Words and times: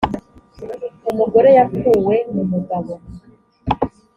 umugore 1.11 1.49
yakuwe 1.57 2.15
mu 2.33 2.43
mugabo 2.51 2.93